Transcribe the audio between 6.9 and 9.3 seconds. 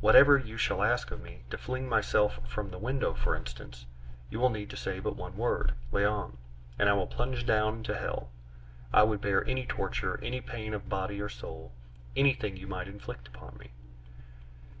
will plunge down into hell. I would